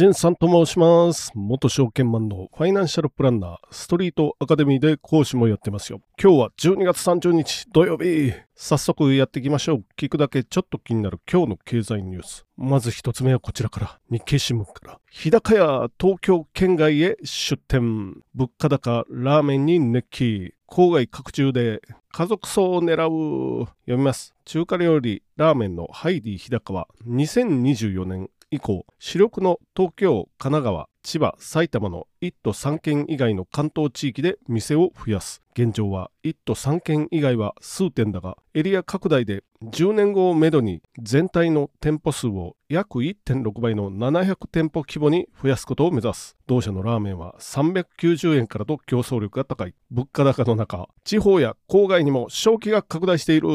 [0.00, 1.30] ジンさんと申します。
[1.34, 6.00] 元証券マンのファイナンシャルプランナー、ストリートアカデミーで講師もやってますよ。
[6.18, 8.32] 今日は12月30日土曜日。
[8.54, 9.84] 早速やっていきましょう。
[9.98, 12.46] 聞くだけちょっと気になる今日の経済ニュース。
[12.56, 13.98] まず一つ目はこちらから。
[14.10, 14.98] 日経新聞から。
[15.10, 18.22] 日高屋東京県外へ出店。
[18.34, 20.54] 物価高、ラーメンに熱気。
[20.66, 23.66] 郊外各中で家族層を狙う。
[23.84, 24.34] 読みます。
[24.46, 35.40] 中華料理ラーメンのハイディ日高は2024年以降、主力の東京、神奈川、千葉、埼玉の1都3県以外の関東地域で店を増やす。
[35.60, 46.34] 現状は1都3県以外は数店だが、エリア拡大で10年後をめどに全体の店舗数を約1.6倍の700店舗規模に増やすことを目指す。
[46.46, 49.74] 同社のラーメンは390円からと競争力が高い。
[49.90, 53.48] 物価高の中、地方や郊外にも消費が拡大している。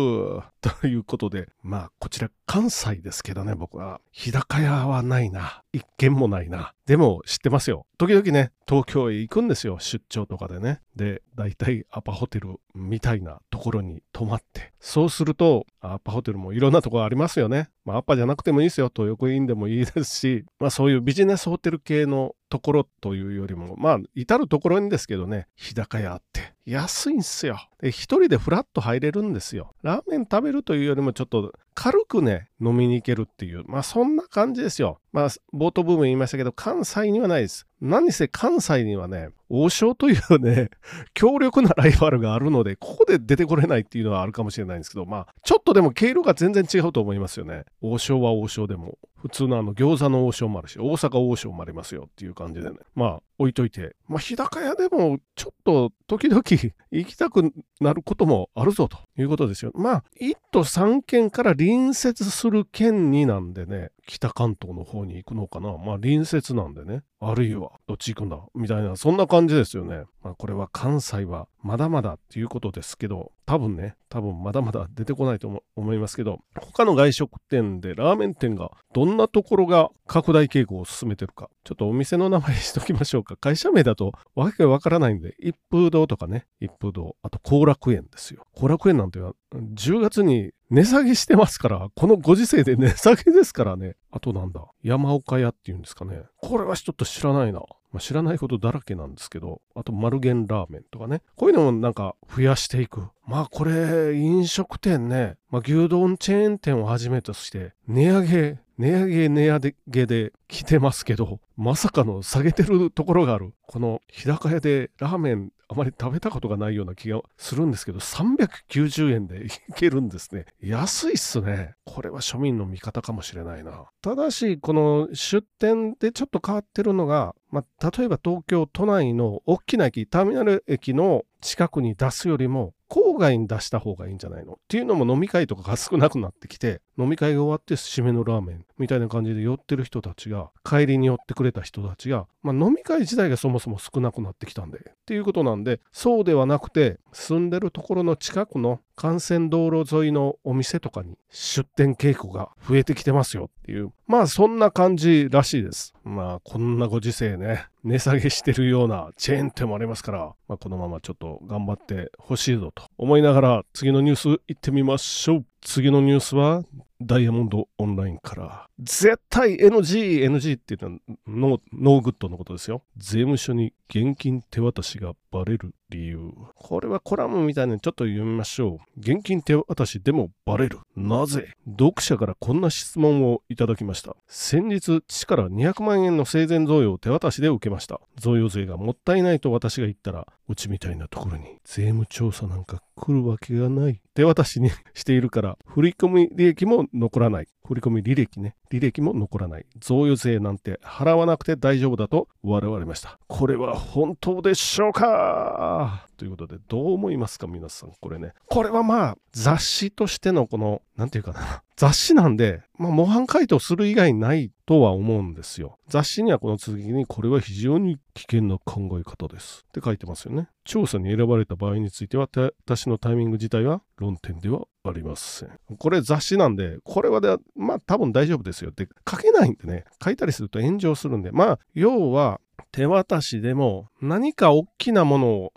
[0.61, 3.99] ということで、まあ、こちら関西ですけどね、僕は。
[4.11, 5.63] 日高屋はないな。
[5.73, 6.73] 一軒もないな。
[6.85, 7.85] でも知ってますよ。
[7.97, 9.77] 時々ね、東京へ行くんですよ。
[9.79, 10.81] 出張とかでね。
[10.95, 14.73] で、大体アパホテルみたいなところに泊まって。
[14.79, 17.69] そうすると、アパホテルもいろんなところありますよね。
[17.83, 18.91] まあ、アパじゃなくてもいいですよ。
[18.93, 27.59] 東横インでもいいですし、まあそういうビジネスホテル系のところというよりも、まあ、至るところにですけどね、日高屋あって安いんすよ。
[27.81, 29.73] で、一人でフラッと入れるんですよ。
[29.81, 34.99] ラーメン食べるというよりもちょっと軽くね、飲みに行けるっていう、まあそんな感じですよ。
[35.11, 37.67] まあ、冒頭部分言いましたけど、関西にはないです。
[37.81, 40.69] 何せ関西にはね、王将というね、
[41.13, 47.65] 強力なライバルがあるので、ここで出てこれないっていうのはあるかもしれないんですけど、まあ、ちょっとでも経路が全然違うと思いますよね。
[47.81, 52.77] 王将は王将でも、普通のあの餃子の王将もあるし、大阪王将もありますよっていう感じでね。
[52.93, 53.95] まあ、置いといて。
[54.07, 56.43] まあ、日高屋でも、ちょっと時々
[56.91, 59.71] 行きたくなることもあるぞということですよ。
[59.73, 65.69] まあ、1都3県から隣接する県になんでね、北関東の方に行くのかな。
[65.69, 67.01] まあ、隣接なんでね。
[67.19, 68.37] あるいは、どっち行くんだ？
[68.53, 70.03] みたいな、そんな感じ感じですよね。
[70.23, 83.35] まあ、これは関西はまだまだっていうことですけど、多分ね、多分まだまだ出てこないと思いますけど、他の外食店でラーメン店がどんなところが拡大傾向を進めてるか、ちょっとお店の名前にしときましょうか。
[83.35, 88.45] 会社名だとわけわからないんで、一風堂とかね、一風堂、あと後楽園ですよ。
[88.53, 93.95] 後楽園なんては10月に値下げしてますから、このご時世で値下げですからね。
[94.11, 96.23] あとなんだ、山岡屋っていうんですかね。
[96.41, 97.61] これはちょっと知らないな。
[97.93, 101.21] まあ、知らないことだらけなんですけど、あと丸源ラーメンとかね。
[101.37, 103.07] こういうのもなんか増やしていく。
[103.25, 113.53] まあこれ、飲食店ね、まあ、牛丼チェーン店をはじめとして、値上げ、値上げ、値上げで来てますけど、まさかの下げてるところがある。
[113.65, 120.45] この日高屋でラーメンあまり食べたことがないような気がするんですけど、390円でいけるんですね。
[120.61, 121.73] 安いっすね。
[121.85, 123.85] これは庶民の味方かもしれないな。
[124.01, 134.53] ただし、この出店でちょっと変わってるのが、まあ、例えば東京都内の大きな駅、ターミナル駅の近くに出すよりも、郊外に出した方がいいんじゃないの？
[134.53, 155.93] っていうのも飲み会とかが少なくなってきて、飲み会が終わって締めのラーメンみたいな感じで寄ってる人たちが、帰りに寄ってくれた人たちが、まあ、飲み会自体がそもそも少なくなってきたんで、っていうことなんで、そうではなくて、住んでるところの近くの幹線道路沿いのお店とかに出店傾向が増えてきてますよっていう、まあそんな感じらしいです。
[156.03, 165.45] まあこんなご時世ね、値下げしてるようなチェーン店もありますから、まあこのままちょっと頑張ってほしいぞと思いながら次のニュース行ってみましょう。
[165.65, 166.63] 次のニュースは
[167.01, 172.83] ダイヤモンドオンラインから絶対 NG、NG っていうのは no no good のことですよ。
[172.97, 176.31] 税務署に現金手渡しがバレる理由。
[176.55, 178.99] これはコラムみたいにちょっと読みましょう。
[178.99, 180.79] 現金手渡しでもバレる。
[180.95, 181.49] なぜ？
[181.67, 184.15] 読者からこんな質問をいただきました。
[184.27, 187.99] 先日、父から200万円の生前贈与を手渡しで受けました。
[188.17, 193.99] 贈与税がもったいないと私が言ったら、うちみたいなところに税務調査なんか来るわけがない。
[194.13, 197.47] 手渡しにしているから、振込利益も残らない。
[197.65, 198.55] 振込履歴ね。
[198.71, 199.65] 履歴も残らない。
[199.79, 203.19] 贈与税なんて払わなくて大丈夫だと笑われました。
[203.27, 206.07] これは本当でしょうか？
[206.15, 207.91] ということで、どう思いますか皆さん。
[207.99, 208.33] これね。
[208.45, 211.63] これはまあ、雑誌としてのこの、なんていうかな。
[211.77, 215.77] 雑誌なんで、まあ、模範回答する以外ないとは思うんですよ。
[215.87, 219.65] 雑誌にはこの続きに、これは非常に危険な考え方です。
[219.67, 220.47] って書いてますよね。
[220.63, 222.29] 調査に選ばれた場合については、
[222.65, 225.49] 私のタイミング自体は論点ではありません。
[225.77, 232.39] これ雑誌なんで、これはで、まあ多分大丈夫ですよって書けないんでね、書いたりすると炎上するんで、まあ、要は
[232.71, 235.53] 手渡しでも何か大きなものを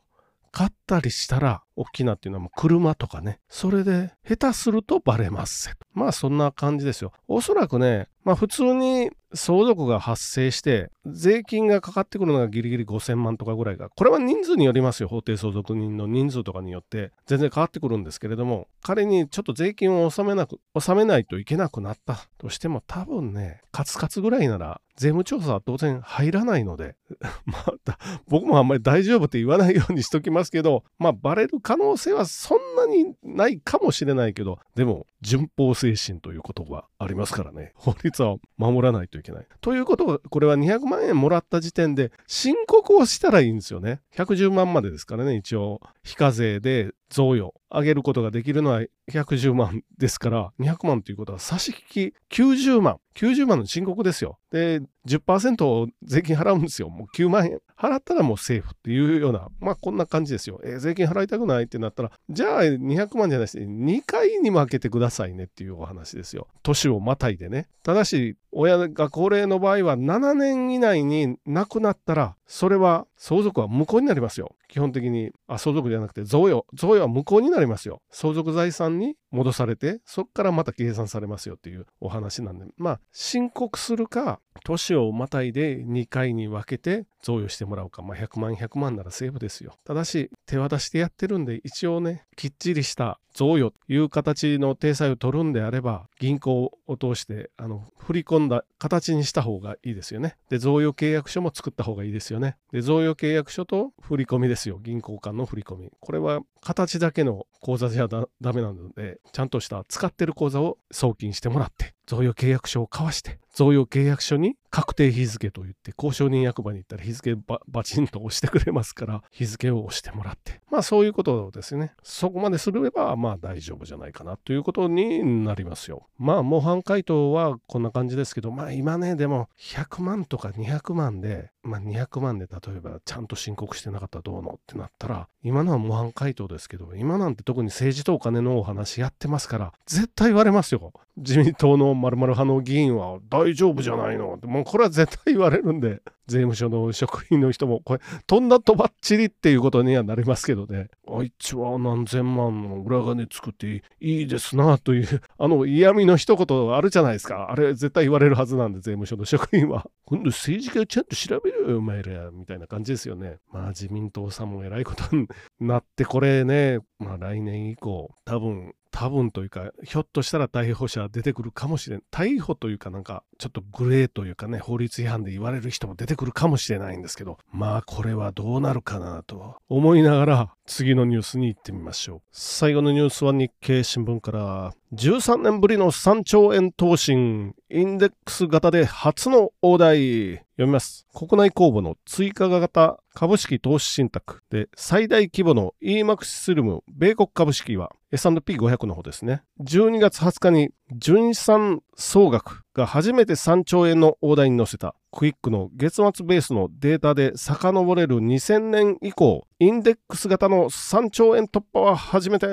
[0.50, 3.38] 買ったりしたら、大きなっていうのはもう車とかね。
[3.48, 7.12] それで下手するとバレますまあそんな感じですよ。
[7.28, 15.08] おそらくね、まあ普通に相続が発生して税金がかかってくるのがギリギリ5000万とかぐらいがこれは人数によりますよ。
[15.08, 17.12] 法定相続人の人数とかによって。
[17.26, 18.68] 全然変わってくるんですけれども。
[18.82, 26.96] 仮にちょっと税金を納めなく納めないといけなくなったとしても多分ねカツカツぐらいなら税務調査は当然入らないので。
[27.44, 27.98] まあ
[28.28, 30.84] 僕もあんまり大丈夫って言わないようにしときますけど。
[30.98, 39.46] まあバレる可能性はそんなにないかもしれないけどでも順法精神ということがありますからね 法律は守らないといけない。
[39.60, 44.00] ということは、これは200万円もらった時点で申告をしたらいいんですよね。
[44.14, 52.98] 110万までですからね、一応、非課税で贈与、上げることができるのは110万ですから、200万ということは差し引き90万。
[53.14, 54.38] 90万の申告ですよ。
[54.52, 56.88] で、10%税金払うんですよ。
[56.88, 57.58] もう9万円。
[57.76, 60.60] 払ったらもうセーフっていうような、まあこんな感じですよ。
[60.62, 66.46] えー、税金払いたくないってなったら、じゃあ200万じゃないし、2回に分けてくださいねっていうお話ですよ。
[66.62, 67.66] 年をまたいでね。
[67.82, 74.56] ただし、親が高齢の場合は7年以内に亡くなったら、それは相続は無効になりますよ。
[74.68, 76.64] 基本的に、あ、相続じゃなくて贈与。
[76.72, 78.00] 贈与は無効になりますよ。
[78.10, 89.74] 相続財産に戻されて、そこからまた計算されますよっていうお話なんで、まあ、申告するか、年をまたいで2回に分けて贈与してもらうか、まあ、100万100万ならセーフですよ。
[89.84, 100.36] ただし手渡しでやってるんで一応ねきっちりした贈与という形の体裁を取るんであれば銀行を通してあの振り込んだ形にした方がいいですよね。
[100.48, 102.56] で贈与契約書も作った方がいいですよね。
[102.72, 105.90] で贈与契約書と振り込みですよ銀行間の振り込み。
[106.00, 120.60] これは形だけの口座じゃダメなのでちゃんとした使ってる口座を送金してもらって贈与契約書を交わして贈与契約書に確定日付といって交渉人役場に行ったら日付ババチンと押してくれますから日付を押してもらって。
[120.70, 121.92] まあそういうことですね。
[122.02, 126.06] そこまですればまあ大丈夫じゃないかなということになりますよ。
[126.18, 140.92] まあ模範解答はこんな感じですけどまあ今ねでも100万とか200万でまあ200万で例えばちゃんと申告してなかったらどうのってなったら今のは模範解答ですけど今なんて特に政治とお金のお話やってますから絶対言われますよ。
[141.18, 144.34] 自民党の〇〇派の議員は大丈夫じゃないの？
[144.34, 157.50] ってもうこれは絶対言われるんで、税務署の職員の人も、これ、とんだとばっちりっていうことにはなりますけどね、あいつは何千万の裏金作っていいですなという、あの嫌味の一言あるじゃないですか。
[157.50, 159.88] あれ絶対言われるはずなんで、税務署の職員は。
[160.04, 163.38] 今度政治家ちゃんと調べろよ、お前ら、みたいな感じですよね。
[163.52, 165.28] まあ自民党さんも偉いことに
[165.60, 172.02] なって、これね、まあ来年以降、多分多分というか、ひょっとしたら逮捕者出てくるかもしれん。
[172.10, 182.20] 逮捕というかなんか、ちょっとグレーというかね、法律違反で言われる人も出てくるかもしれないんですけど、まあこれはどうなるかなと思いながら、次のニュースに行ってみましょう。
[182.30, 190.42] 最後のニュースは日経新聞から、13年ぶりの3兆円投信、インデックス型で初の大台。
[190.58, 191.06] 読みます。
[191.14, 199.42] 国内公募の追加型株式投資信託で最大規模の EMAX スリム米国株式は S&P500 の方ですね。
[199.60, 212.46] 12月20日に純資産総額が初めて3兆円の大台に乗せたクイックの月末ベースのデータで遡れる2000年以降、インデックス型の3兆円突破は初めて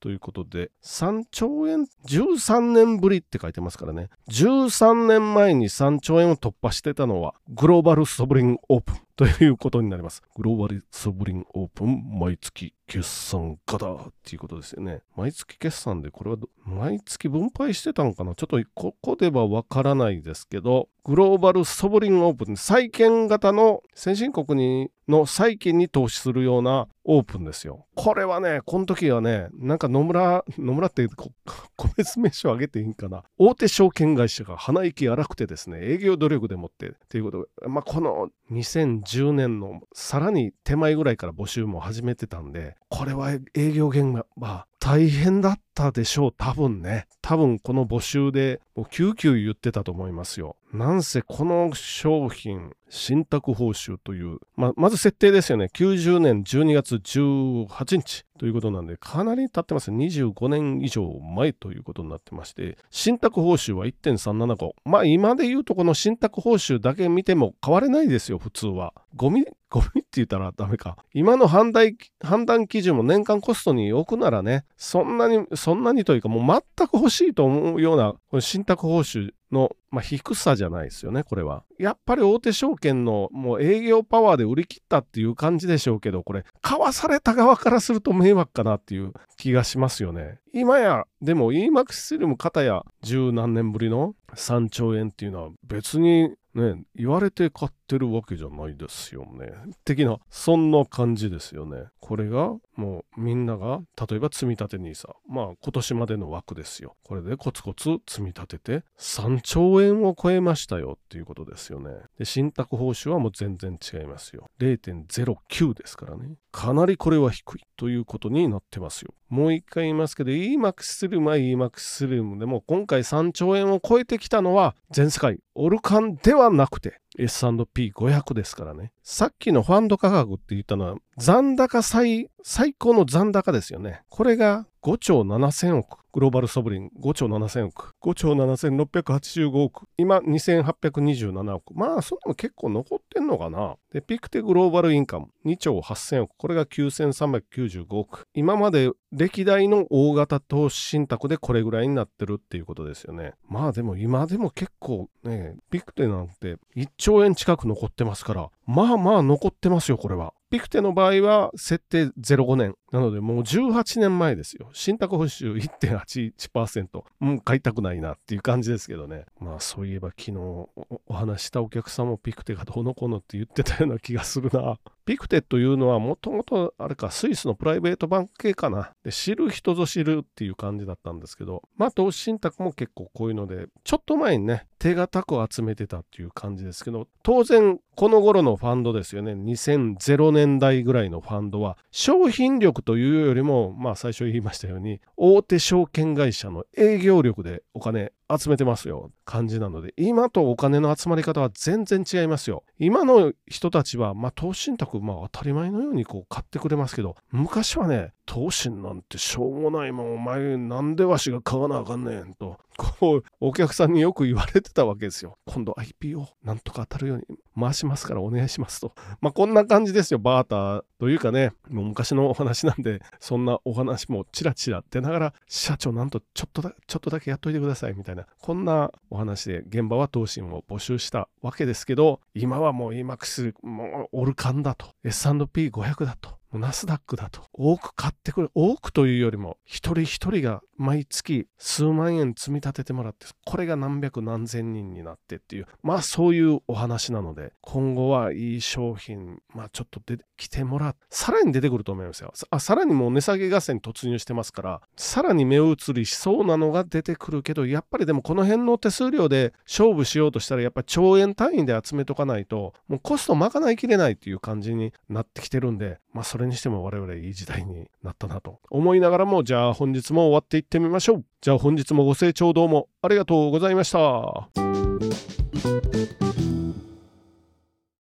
[0.00, 4.10] ということで、3兆円、13年ぶりって書いてますからね。
[4.30, 10.22] 13年前に3兆円を突破してたのは、グローバルソブリンオープンということになります。
[10.34, 15.02] グローバルソブリンオープン、毎月決算型っていうことですよね。
[15.14, 18.34] 毎月決算でこれは毎月分配してたのかな？
[18.34, 27.84] ちょっとここではわからないですけど、グローバルソブリンオープン、債券型の先進国にの債券に投資するようなオープンですよ。
[27.96, 31.08] これはね、この時はね、なんか野村、 野村って
[31.74, 33.24] 個別名称上げていいんかな。
[33.38, 47.06] 大手証券会社が鼻息荒くてですね、営業努力でもってっていうことで、まあ、この2010年のさらに手前ぐらいから募集も始めてたんで、これは営業現場、まあ、大変だったでしょう、多分ね。
[47.20, 50.56] 多分この募集で、もう救急言ってたと思いますよ。
[50.72, 55.66] なんせこの商品、信託報酬という、ままず設定ですよね。
[55.74, 58.24] 90年12月18日。
[58.40, 59.90] ということなんで、かなり経ってます。
[59.90, 61.06] 25年以上
[61.36, 64.72] 前ということになってまして、信託報酬は1.375。
[64.86, 68.94] まあ今で言うとこの信託報酬だけ見ても変われないですよ、普通は。
[69.14, 70.96] ゴミ、 ゴミって言ったらダメか。
[71.12, 81.64] 今の判断判断基準も年間コストに置くならね、そんなに、そんなにというかもう全く欲しいと思うようなこの信託報酬の、まあ、低さじゃないですよね、これは。
[81.78, 90.38] やっぱり大手証券のもう営業パワーで売り切ったっていう感じでしょうけど、これ、買わされた側からすると迷惑かなっていう気がしますよね。
[90.52, 99.52] 今や、でも EMAX スリム片や十何年ぶりの3兆円っていうのは別にね、言われて買ってるわけじゃないですよね。
[99.84, 101.86] 的な、そんな感じですよね。
[101.98, 106.94] これが、もうみんなが、例えば積立 NISA、まあ今年までの枠ですよ。
[107.02, 111.90] これでコツコツ積み立てて、3兆円を超えましたよっていうことですよね。
[112.16, 114.48] で、信託報酬はもう全然違いますよ。
[114.60, 116.36] 0.09ですからね。
[116.52, 119.14] かなりこれは低いということになってますよ。
[119.28, 128.92] もう一回言いますけど、EMAX スリムは EMAX スリムでも今回3兆円を超えてきたのは全世界オルカンではなくて S&P500 ですからね。
[129.12, 134.02] さっきのファンド価格って言ったのは残高最、最高の残高ですよね。
[134.08, 136.00] これが5兆7000億。
[136.12, 137.94] グローバルソブリン5兆7000億。
[138.02, 139.86] 5兆7685億。
[139.96, 141.74] 今2827億。
[141.74, 143.76] まあ、そんなも結構残ってんのかな。
[143.92, 146.36] で、ピクテグローバルインカム2兆8000億。
[146.36, 148.26] これが9395億。
[148.34, 153.34] 今まで歴代の大型投資信託でこれぐらいになってるっていうことですよね。
[153.48, 160.32] まあでも今でも結構ね、ピクテなんて1兆円近く残ってますから、まあまあ残ってますよ、これは。
[160.50, 162.74] ピクテの場合は設定05年。
[162.92, 164.68] なのでもう18年前ですよ。
[164.72, 167.04] 信託報酬1.81%。
[167.20, 169.26] うん、買いたくないなっていう感じですけどね。
[169.38, 170.68] まあそういえば昨日お
[171.10, 174.78] 話したお客さんもピクテがどうのこうのって言ってたような気がするな。
[175.04, 178.92] ピクテというのはもともとあれかスイスのプライベートバンク系かな。
[179.04, 189.32] で知る人ぞ知るっていう感じだったんですけど、まあ投資信託も結構こういうので、ちょっと前にね、手堅く集めてたっていう感じですけど、当然この頃のファンドですよね。
[189.32, 202.64] 2000年代ぐらいのファンドは商品力というよりも、まあ最初言いましたように、大手証券会社の営業力でお金集めてますよ感じなので今とお金の集まり方は全然違いますよ。
[202.78, 215.38] 今の人たちはまあ投資信託まあ当たり前のようにこう買ってくれますけど昔はね投信なんてしょうもないもんお前なんでわしが買わなあかんねんとこうお客さんによく言われてたわけですよ。
[215.46, 217.24] 今度 IPO なんとか当たるように。
[217.60, 218.94] 回しますからお願いしますと。
[219.20, 221.52] まあこんな感じですよバーターというかね。
[221.68, 237.42] もう昔のお話なんでそんなお話もチラチラ出ながら社長なんとちょっとだちょっとだけやっといてくださいみたいな、こんなお話で現場は投信を募集したわけですけど、今はもう EMAX、もうオルカンだと、S&P500 だと、ナスダックだと。
[237.52, 238.50] 多く買ってくる。
[238.54, 252.32] 多くというよりも一人一人が毎月数万円積み立ててもらってこれが何百何千人になってっていうまあそういうお話なので今後はいい商品まあちょっと出てきてもらうさらに出てくると思いますよ。
[252.48, 271.24] あさらにもう値下げ合戦突入してますからさらに目移りしそうなのが出てくるけどやっぱりでもこの辺の手数料で勝負しようとしたらやっぱり兆円単位で集めとかないともうコスト賄いきれないっていう感じになってきてるんでまあそれにしても我々いい時代になったなと思いながらも、じゃあ本日も終わっていってみましょう。
[271.40, 274.69] じゃあ本日もご清聴どうもありがとうございました。